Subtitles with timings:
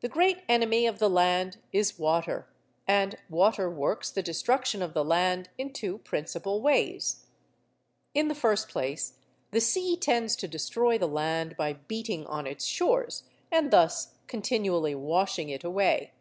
[0.00, 2.46] The great enemy of the land is water,
[2.86, 7.26] and water works the destruction of the land in two principal ways.
[8.14, 9.14] In the first place
[9.50, 14.94] the sea tends to destroy the land by beating on its shores, and thus continually
[14.94, 16.12] washing it away.